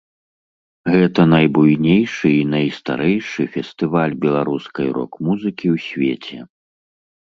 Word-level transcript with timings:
Гэта 0.93 1.21
найбуйнейшы 1.33 2.27
і 2.39 2.49
найстарэйшы 2.55 3.41
фестываль 3.59 4.19
беларускай 4.27 4.87
рок-музыкі 5.01 5.67
ў 5.79 5.91
свеце. 5.91 6.37